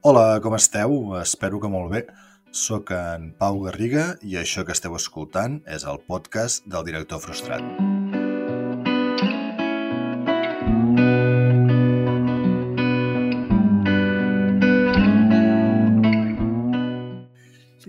[0.00, 0.92] Hola, com esteu?
[1.18, 2.04] Espero que molt bé.
[2.54, 7.97] Soc en Pau Garriga i això que esteu escoltant és el podcast del director frustrat.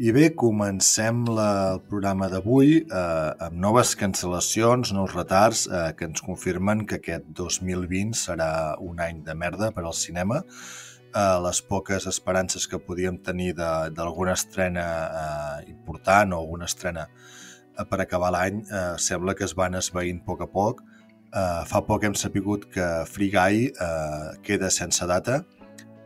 [0.10, 6.08] I bé, comencem la, el programa d'avui eh, amb noves cancel·lacions, nous retards eh, que
[6.10, 8.48] ens confirmen que aquest 2020 serà
[8.82, 10.40] un any de merda per al cinema.
[10.42, 17.86] Eh, les poques esperances que podíem tenir d'alguna estrena eh, important o alguna estrena eh,
[17.86, 20.82] per acabar l'any eh, sembla que es van esveint a poc a poc.
[21.30, 25.44] Eh, fa poc hem sapigut que Free Guy eh, queda sense data,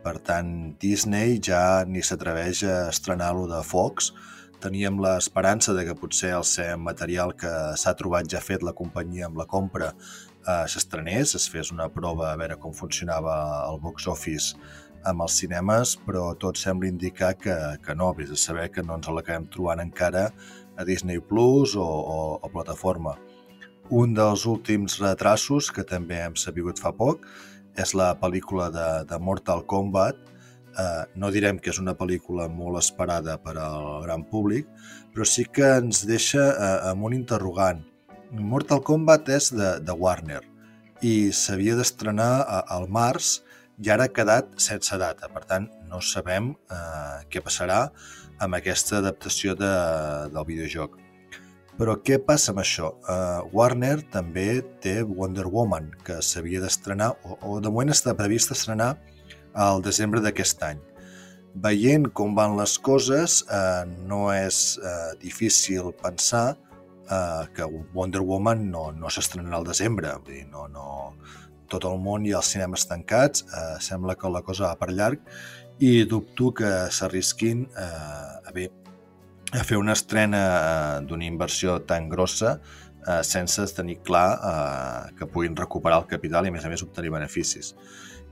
[0.04, 4.12] per tant, Disney ja ni s'atreveix a estrenar-lo de Fox.
[4.60, 9.28] Teníem l'esperança de que potser el ser material que s'ha trobat ja fet la companyia
[9.28, 13.36] amb la compra eh, s'estrenés, es fes una prova a veure com funcionava
[13.70, 14.56] el box office
[15.08, 18.96] amb els cinemes, però tot sembla indicar que, que no, vés a saber que no
[18.96, 20.30] ens l'acabem trobant encara
[20.76, 23.16] a Disney Plus o, o, o plataforma.
[23.92, 27.26] Un dels últims retrasos, que també hem sabut fa poc,
[27.80, 30.18] és la pel·lícula de, de Mortal Kombat.
[30.74, 34.66] Eh, no direm que és una pel·lícula molt esperada per al gran públic,
[35.14, 37.84] però sí que ens deixa eh, amb un interrogant.
[38.34, 40.42] Mortal Kombat és de, de Warner
[41.04, 42.32] i s'havia d'estrenar
[42.72, 43.36] al març
[43.82, 45.30] i ara ha quedat sense data.
[45.30, 47.86] Per tant, no sabem eh, què passarà
[48.42, 49.72] amb aquesta adaptació de,
[50.34, 51.03] del videojoc.
[51.74, 52.92] Però què passa amb això?
[53.02, 58.52] Uh, Warner també té Wonder Woman, que s'havia d'estrenar, o, o de moment està previst
[58.54, 58.92] estrenar
[59.58, 60.82] al desembre d'aquest any.
[61.64, 68.68] Veient com van les coses, uh, no és uh, difícil pensar uh, que Wonder Woman
[68.70, 70.14] no, no s'estrenarà al desembre.
[70.22, 70.86] Vull dir, no, no,
[71.70, 75.26] tot el món i els cinemes tancats, uh, sembla que la cosa va per llarg
[75.82, 78.70] i dubto que s'arrisquin uh, a bé,
[79.54, 85.28] a fer una estrena eh, d'una inversió tan grossa eh, sense tenir clar eh, que
[85.30, 87.74] puguin recuperar el capital i, a més a més, obtenir beneficis.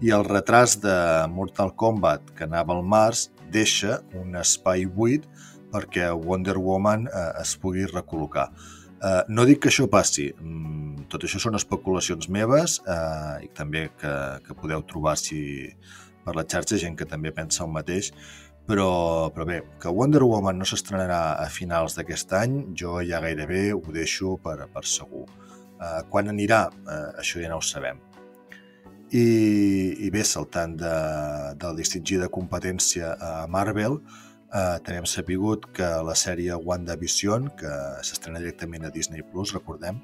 [0.02, 0.96] I el retras de
[1.30, 5.28] Mortal Kombat, que anava al març, deixa un espai buit
[5.72, 8.48] perquè Wonder Woman eh, es pugui recol·locar.
[9.02, 13.88] Eh, no dic que això passi, mm, tot això són especulacions meves eh, i també
[13.98, 14.14] que,
[14.46, 15.42] que podeu trobar si
[16.22, 18.12] per la xarxa gent que també pensa el mateix,
[18.66, 23.72] però, però bé, que Wonder Woman no s'estrenarà a finals d'aquest any, jo ja gairebé
[23.74, 25.26] ho deixo per, per segur.
[25.82, 26.68] Uh, quan anirà?
[26.86, 27.98] Uh, això ja no ho sabem.
[29.12, 29.24] I,
[30.06, 30.92] i bé, saltant de,
[31.60, 37.74] del distingir de competència a Marvel, uh, també hem sapigut que la sèrie WandaVision, que
[38.06, 39.98] s'estrena directament a Disney+, Plus, recordem,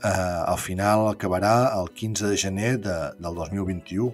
[0.00, 4.10] uh, al final acabarà el 15 de gener de, del 2021,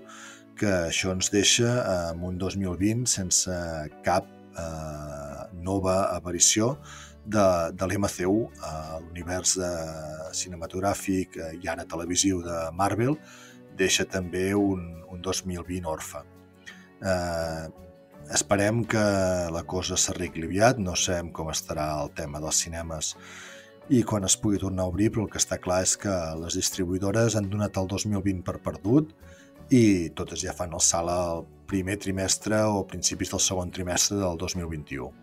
[0.59, 1.73] que això ens deixa
[2.11, 3.57] en un 2020 sense
[4.07, 6.77] cap eh, nova aparició
[7.25, 9.57] de, de l'MCU, eh, l'univers
[10.37, 13.17] cinematogràfic i ara televisiu de Marvel,
[13.79, 16.23] deixa també un, un 2020 orfe.
[17.03, 17.69] Eh,
[18.33, 19.03] esperem que
[19.53, 23.17] la cosa s'arregli aviat, no sabem com estarà el tema dels cinemes
[23.91, 26.55] i quan es pugui tornar a obrir, però el que està clar és que les
[26.57, 29.11] distribuïdores han donat el 2020 per perdut,
[29.73, 34.37] i totes ja fan el salt al primer trimestre o principis del segon trimestre del
[34.41, 35.22] 2021.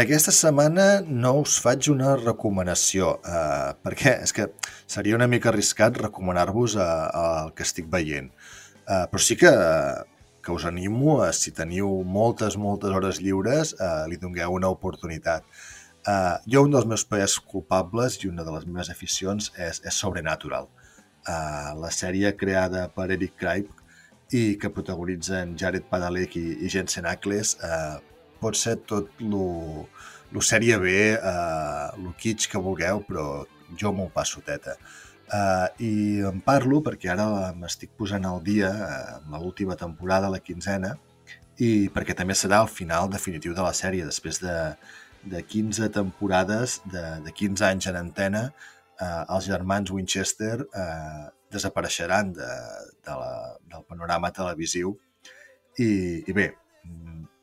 [0.00, 4.48] Aquesta setmana no us faig una recomanació, eh, perquè és que
[4.86, 8.32] seria una mica arriscat recomanar-vos el que estic veient.
[8.86, 9.52] Eh, però sí que,
[10.42, 15.46] que us animo, a, si teniu moltes, moltes hores lliures, eh, li dongueu una oportunitat.
[16.06, 20.02] Eh, jo un dels meus paers culpables i una de les meves aficions és, és
[20.02, 20.66] Sobrenatural.
[21.26, 23.82] Eh, la sèrie creada per Eric Kripke
[24.34, 29.88] i que protagonitzen Jared Padalecki i Jensen Ackles eh, pot ser tot lo,
[30.32, 33.26] lo sèrie B, eh, lo kitsch que vulgueu, però
[33.80, 34.76] jo m'ho passo teta.
[35.26, 35.92] Uh, I
[36.28, 40.92] en parlo perquè ara m'estic posant al dia uh, amb l'última temporada, la quinzena,
[41.58, 44.06] i perquè també serà el final definitiu de la sèrie.
[44.06, 44.54] Després de,
[45.26, 48.44] de 15 temporades, de, de 15 anys en antena,
[49.00, 52.52] uh, els germans Winchester uh, desapareixeran de,
[53.02, 53.32] de la,
[53.66, 54.94] del panorama televisiu.
[55.82, 55.90] I,
[56.22, 56.52] i bé,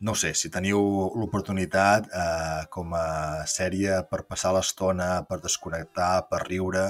[0.03, 0.79] no sé, si teniu
[1.15, 6.89] l'oportunitat eh, com a sèrie per passar l'estona, per desconnectar, per riure,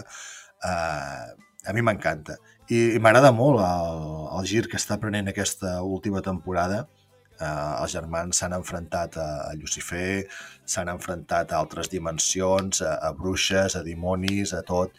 [0.65, 1.27] eh,
[1.63, 2.39] a mi m'encanta.
[2.73, 4.03] I, i m'agrada molt el,
[4.39, 6.83] el gir que està prenent aquesta última temporada.
[7.37, 10.23] Eh, els germans s'han enfrontat a, a Lucifer,
[10.65, 14.97] s'han enfrontat a altres dimensions, a, a bruixes, a dimonis, a tot,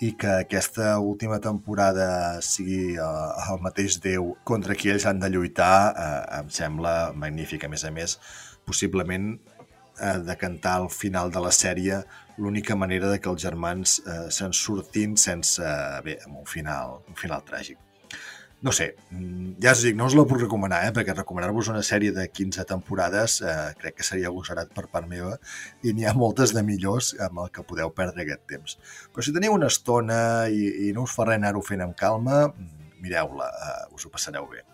[0.00, 5.30] i que aquesta última temporada sigui eh, el mateix Déu contra qui ells han de
[5.30, 7.64] lluitar eh, em sembla magnífic.
[7.64, 8.18] A més a més,
[8.66, 9.32] possiblement
[10.00, 12.02] eh, de cantar al final de la sèrie
[12.36, 17.00] l'única manera de que els germans eh, se'n surtin sense, eh, bé, amb un final,
[17.08, 17.78] un final tràgic.
[18.64, 21.82] No sé, mm, ja us dic, no us la puc recomanar, eh, perquè recomanar-vos una
[21.84, 25.34] sèrie de 15 temporades eh, crec que seria agosarat per part meva
[25.84, 28.78] i n'hi ha moltes de millors amb el que podeu perdre aquest temps.
[29.12, 32.46] Però si teniu una estona i, i no us fa res anar-ho fent amb calma,
[32.48, 34.64] mm, mireu-la, eh, us ho passareu bé.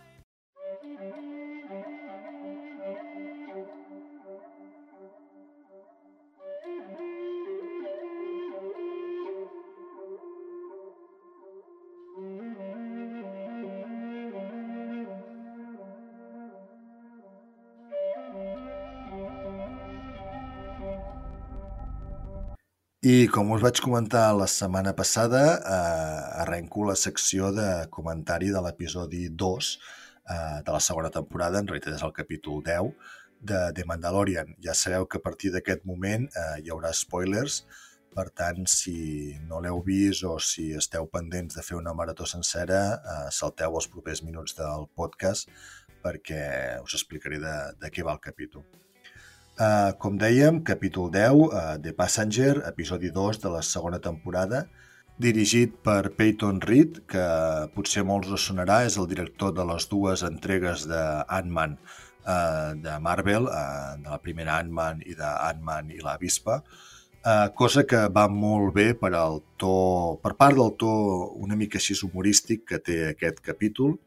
[23.00, 28.60] I com us vaig comentar la setmana passada, eh, arrenco la secció de comentari de
[28.60, 29.68] l'episodi 2
[30.28, 32.90] eh, de la segona temporada, en realitat és el capítol 10,
[33.40, 34.52] de The Mandalorian.
[34.60, 37.62] Ja sabeu que a partir d'aquest moment eh, hi haurà spoilers,
[38.12, 42.82] per tant, si no l'heu vist o si esteu pendents de fer una marató sencera,
[43.00, 45.48] eh, salteu els propers minuts del podcast
[46.04, 46.44] perquè
[46.84, 48.68] us explicaré de, de què va el capítol.
[49.60, 54.62] Uh, com dèiem, capítol 10, uh, The Passenger, episodi 2 de la segona temporada,
[55.20, 57.24] dirigit per Peyton Reed, que
[57.74, 62.96] potser molts us sonarà, és el director de les dues entregues de Ant-Man uh, de
[63.04, 68.06] Marvel, uh, de la primera Ant-Man i de Ant-Man i la Vispa, uh, cosa que
[68.08, 69.76] va molt bé per, al to,
[70.24, 70.96] per part del to
[71.36, 73.98] una mica així humorístic que té aquest capítol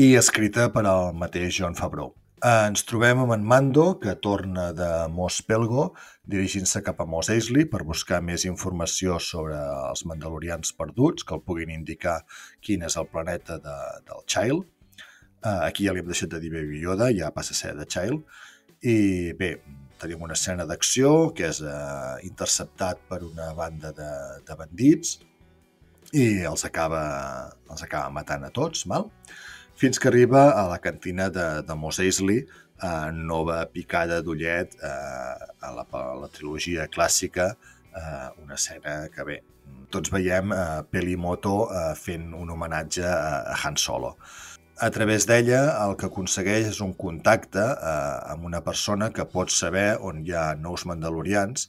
[0.00, 2.14] i escrita per al mateix John Favreau.
[2.44, 5.84] Eh, ens trobem amb en Mando, que torna de Mos Pelgo,
[6.28, 11.40] dirigint-se cap a Mos Eisley per buscar més informació sobre els mandalorians perduts, que el
[11.40, 12.18] puguin indicar
[12.60, 13.76] quin és el planeta de,
[14.10, 14.66] del Child.
[15.40, 17.88] Uh, aquí ja li hem deixat de dir Baby Yoda, ja passa a ser de
[17.88, 18.20] Child.
[18.92, 18.98] I
[19.40, 19.50] bé,
[20.04, 24.12] tenim una escena d'acció que és uh, interceptat per una banda de,
[24.44, 25.16] de bandits
[26.12, 27.04] i els acaba,
[27.72, 29.08] els acaba matant a tots, mal?
[29.76, 32.44] Fins que arriba a la cantina de, de Mos Eisley,
[32.82, 34.88] eh, nova picada d'ullet eh,
[35.60, 37.50] a, la, a la trilogia clàssica,
[37.94, 39.38] eh, una escena que bé,
[39.94, 44.14] tots veiem eh, Pelimoto eh, fent un homenatge a, a Han Solo.
[44.82, 49.52] A través d'ella el que aconsegueix és un contacte eh, amb una persona que pot
[49.54, 51.68] saber on hi ha nous mandalorians.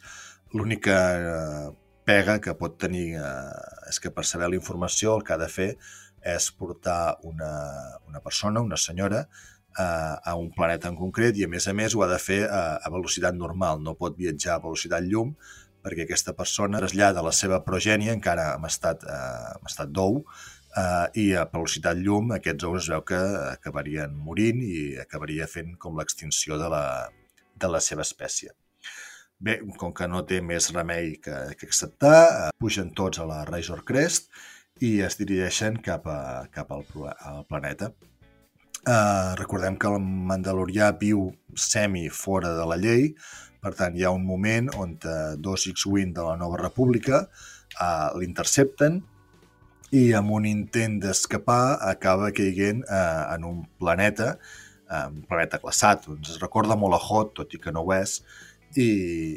[0.58, 1.68] L'única eh,
[2.06, 5.52] pega que pot tenir eh, és que per saber la informació el que ha de
[5.52, 5.70] fer
[6.26, 7.52] és portar una,
[8.10, 9.26] una persona, una senyora,
[9.78, 9.88] a,
[10.32, 12.80] a un planeta en concret i a més a més ho ha de fer a,
[12.80, 15.36] a velocitat normal, no pot viatjar a velocitat llum
[15.86, 21.08] perquè aquesta persona trasllada la seva progènia encara en estat, eh, en estat d'ou eh,
[21.22, 26.00] i a velocitat llum aquests ous es veu que acabarien morint i acabaria fent com
[26.00, 26.86] l'extinció de, la,
[27.54, 28.56] de la seva espècie.
[29.46, 33.44] Bé, com que no té més remei que, que acceptar, eh, pugen tots a la
[33.46, 34.32] Razor Crest
[34.84, 36.84] i es dirigeixen cap, a, cap al,
[37.24, 37.94] al planeta.
[38.86, 43.14] Uh, recordem que el Mandalorià viu semi fora de la llei,
[43.64, 48.12] per tant hi ha un moment on uh, dos X-Wing de la Nova República uh,
[48.20, 49.00] l'intercepten
[49.96, 54.36] i amb un intent d'escapar acaba caiguent uh, en un planeta,
[54.92, 58.20] uh, un planeta glaçat, ens recorda molt a Hot, tot i que no ho és,
[58.76, 58.90] i,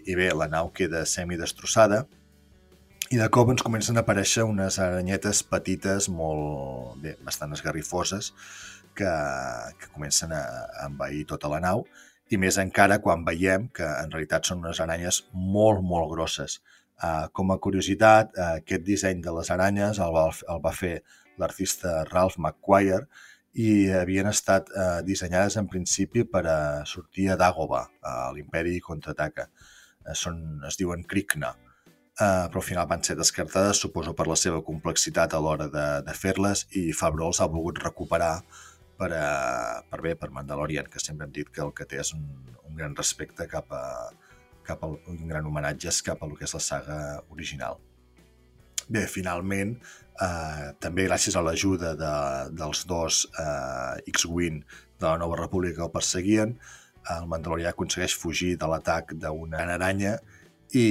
[0.03, 2.05] i bé, la nau queda semi-destrossada,
[3.11, 8.33] i de cop ens comencen a aparèixer unes aranyetes petites, molt bé, bastant esgarrifoses,
[8.99, 9.13] que,
[9.81, 10.43] que comencen a,
[10.85, 11.87] envair tota la nau,
[12.29, 16.59] i més encara quan veiem que en realitat són unes aranyes molt, molt grosses.
[16.99, 20.99] Uh, com a curiositat, uh, aquest disseny de les aranyes el va, el va fer
[21.41, 23.07] l'artista Ralph McQuire
[23.57, 26.59] i havien estat uh, dissenyades en principi per a
[26.91, 29.49] sortir a Dagoba, a l'Imperi Contraataca.
[30.03, 31.55] Uh, són, es diuen Krikna
[32.21, 35.87] eh, però al final van ser descartades, suposo per la seva complexitat a l'hora de,
[36.07, 38.33] de fer-les, i Favreau els ha volgut recuperar
[38.99, 42.01] per, a, eh, per bé, per Mandalorian, que sempre hem dit que el que té
[42.03, 42.25] és un,
[42.67, 43.85] un gran respecte cap a,
[44.67, 46.99] cap a un gran homenatge cap a lo que és la saga
[47.35, 47.79] original.
[48.89, 49.77] Bé, finalment,
[50.25, 52.13] eh, també gràcies a l'ajuda de,
[52.57, 54.63] dels dos eh, X-Wing
[54.99, 56.57] de la Nova República que el perseguien,
[57.15, 60.19] el Mandalorià aconsegueix fugir de l'atac d'una aranya
[60.77, 60.89] i,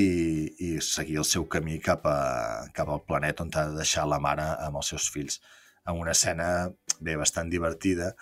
[0.57, 4.19] i seguir el seu camí cap, a, cap al planeta on ha de deixar la
[4.19, 5.39] mare amb els seus fills.
[5.88, 6.69] En una escena
[7.00, 8.13] bé, bastant divertida,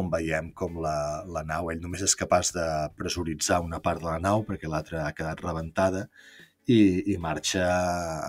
[0.00, 2.64] on veiem com la, la nau, ell només és capaç de
[2.96, 6.06] pressuritzar una part de la nau perquè l'altra ha quedat rebentada
[6.66, 7.66] i, i marxa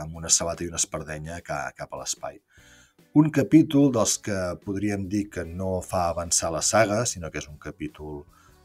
[0.01, 2.41] amb una sabata i una espardenya cap, cap a l'espai.
[3.15, 7.47] Un capítol dels que podríem dir que no fa avançar la saga, sinó que és
[7.47, 8.23] un capítol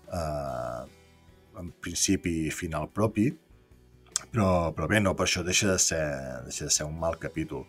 [0.08, 0.82] eh,
[1.60, 3.28] en principi i final propi,
[4.32, 6.02] però, però bé, no per això deixa de ser,
[6.46, 7.66] deixa de ser un mal capítol.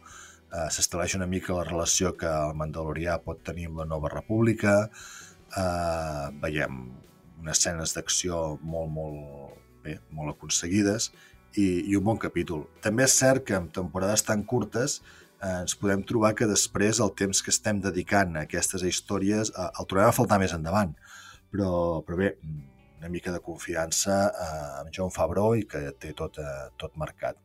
[0.50, 4.76] Uh, S'estableix una mica la relació que el Mandalorià pot tenir amb la Nova República,
[4.90, 6.82] uh, veiem
[7.40, 11.12] unes escenes d'acció molt, molt, bé, molt aconseguides
[11.56, 12.66] i, i un bon capítol.
[12.84, 17.14] També és cert que en temporades tan curtes eh, ens podem trobar que després el
[17.18, 20.92] temps que estem dedicant a aquestes històries el trobem a faltar més endavant.
[21.50, 21.72] Però,
[22.06, 22.34] però bé,
[23.00, 27.40] una mica de confiança eh, amb John Favreau i que té tot, eh, tot marcat.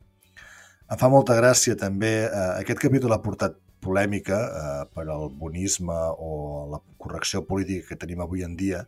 [0.90, 5.96] Em fa molta gràcia també, eh, aquest capítol ha portat polèmica eh, per al bonisme
[6.18, 6.30] o
[6.72, 8.84] la correcció política que tenim avui en dia,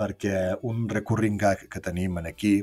[0.00, 2.56] perquè un recurring gag que tenim en aquí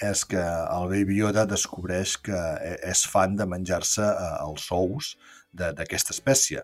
[0.00, 5.16] és que el Baby Yoda descobreix que e, és fan de menjar-se eh, els ous
[5.52, 6.62] d'aquesta espècie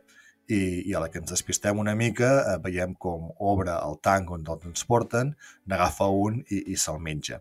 [0.49, 4.31] i, i a la que ens despistem una mica eh, veiem com obre el tanc
[4.35, 5.35] on el transporten,
[5.67, 7.41] n'agafa un i, i se'l menja.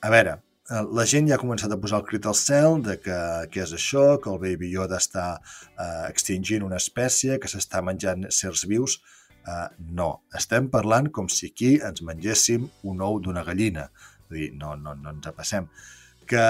[0.00, 0.38] A veure,
[0.70, 3.18] eh, la gent ja ha començat a posar el crit al cel de que
[3.52, 8.28] què és això, que el Baby Yoda està eh, extingint una espècie, que s'està menjant
[8.34, 9.00] certs vius.
[9.44, 9.68] Eh,
[10.00, 13.88] no, estem parlant com si aquí ens mengéssim un ou d'una gallina.
[14.28, 15.68] És dir, no, no, no ens passem
[16.28, 16.42] que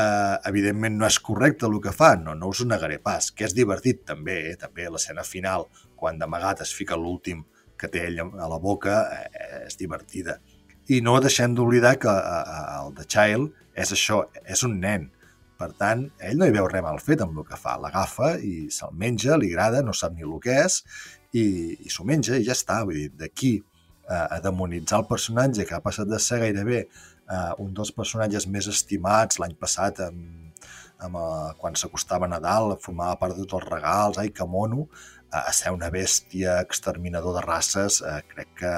[0.51, 3.55] evidentment no és correcte el que fa, no, no us ho negaré pas, que és
[3.57, 4.57] divertit també, eh?
[4.61, 5.69] també l'escena final,
[5.99, 7.45] quan d'amagat es fica l'últim
[7.79, 10.39] que té ell a la boca, eh, és divertida.
[10.91, 15.07] I no deixem d'oblidar que eh, el The Child és això, és un nen.
[15.59, 17.77] Per tant, ell no hi veu res mal fet amb el que fa.
[17.83, 20.83] L'agafa i se'l menja, li agrada, no sap ni el que és,
[21.35, 21.45] i,
[21.85, 22.83] i s'ho menja i ja està.
[22.87, 23.57] Vull dir, d'aquí
[24.09, 26.87] a, a demonitzar el personatge que ha passat de ser gairebé
[27.31, 30.49] eh, un dels personatges més estimats l'any passat amb,
[30.99, 34.87] amb, uh, quan s'acostava a Nadal, formava part de tots els regals, ai, que mono,
[34.89, 38.73] uh, a ser una bèstia exterminador de races, uh, crec que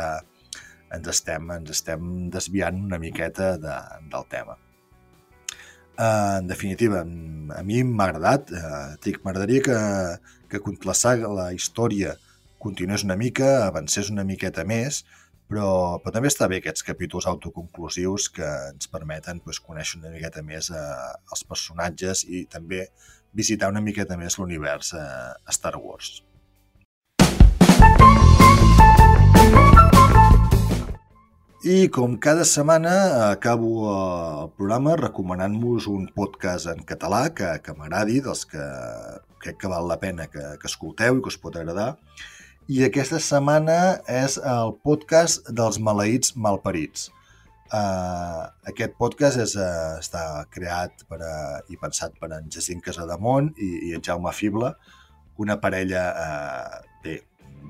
[0.97, 3.76] ens estem, ens estem desviant una miqueta de,
[4.12, 4.59] del tema.
[6.00, 8.52] Uh, en definitiva, a mi m'ha agradat,
[9.04, 9.78] dic, m'agradaria que,
[10.50, 12.16] que saga, la història,
[12.61, 15.04] continués una mica, avancés una miqueta més,
[15.50, 20.45] però, però també està bé aquests capítols autoconclusius que ens permeten pues, conèixer una miqueta
[20.47, 20.80] més eh,
[21.35, 22.85] els personatges i també
[23.35, 25.07] visitar una miqueta més l'univers eh,
[25.50, 26.21] Star Wars.
[31.61, 32.95] I com cada setmana
[33.33, 33.97] acabo eh,
[34.45, 38.62] el programa recomanant-vos un podcast en català que, que m'agradi, dels que
[39.42, 41.97] crec que val la pena que, que escolteu i que us pot agradar
[42.71, 47.09] i aquesta setmana és el podcast dels maleïts malparits.
[47.71, 50.23] Uh, aquest podcast és, uh, està
[50.55, 54.71] creat per, uh, i pensat per en Jacint Casademont i, i en Jaume Fible,
[55.43, 57.17] una parella, uh, bé,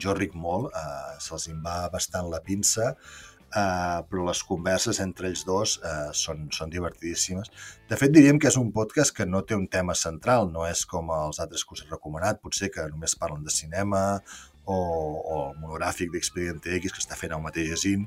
[0.05, 5.29] jo ric molt, uh, se'ls en va bastant la pinça, uh, però les converses entre
[5.33, 7.53] ells dos uh, són, són divertidíssimes.
[7.89, 10.85] De fet, diríem que és un podcast que no té un tema central, no és
[10.89, 14.21] com els altres que us he recomanat, potser que només parlen de cinema
[14.71, 14.79] o,
[15.21, 18.07] o el monogràfic d'Expedient X que està fent el mateix Jacint.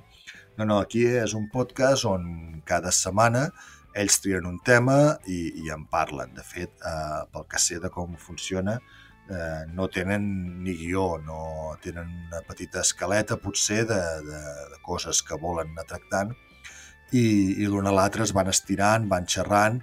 [0.57, 2.27] No, no, aquí és un podcast on
[2.69, 3.47] cada setmana
[3.93, 4.97] ells trien un tema
[5.29, 6.33] i, i en parlen.
[6.37, 8.79] De fet, eh, pel que sé de com funciona,
[9.29, 10.25] eh, no tenen
[10.63, 14.41] ni guió, no tenen una petita escaleta potser de, de,
[14.73, 16.33] de coses que volen anar tractant
[17.13, 17.23] i,
[17.61, 19.79] i l'un a l'altre es van estirant, van xerrant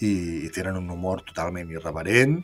[0.00, 0.12] i,
[0.46, 2.38] i tenen un humor totalment irreverent.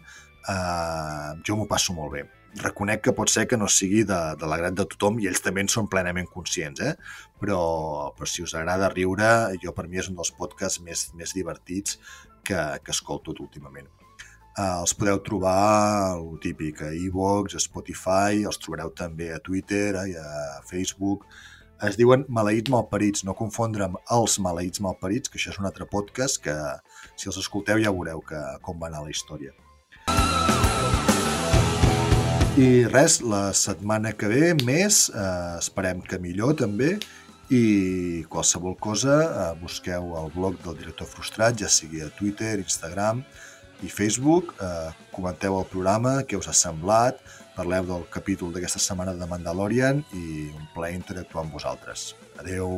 [0.46, 2.26] Eh, jo m'ho passo molt bé
[2.62, 5.64] reconec que pot ser que no sigui de, de l'agrat de tothom i ells també
[5.64, 6.94] en són plenament conscients, eh?
[7.40, 7.60] però,
[8.16, 9.30] però si us agrada riure,
[9.62, 11.98] jo per mi és un dels podcasts més, més divertits
[12.46, 13.88] que, que escolto últimament.
[14.56, 19.90] Uh, els podeu trobar, el típic, a iVoox, a Spotify, els trobareu també a Twitter
[20.08, 21.26] i a Facebook.
[21.84, 25.84] Es diuen Maleïts Malparits, no confondre amb Els Maleïts Malparits, que això és un altre
[25.92, 26.56] podcast que,
[27.20, 29.52] si els escolteu, ja veureu que, com va anar la història.
[32.56, 36.94] I res, la setmana que ve més, eh, esperem que millor també,
[37.52, 43.20] i qualsevol cosa eh, busqueu el blog del director frustrat, ja sigui a Twitter, Instagram
[43.84, 47.20] i Facebook, eh, comenteu el programa, què us ha semblat,
[47.58, 52.14] parleu del capítol d'aquesta setmana de Mandalorian i un plaer interactuar amb vosaltres.
[52.40, 52.72] Adeu!